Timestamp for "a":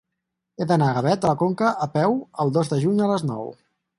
0.93-0.95, 1.85-1.89, 3.09-3.13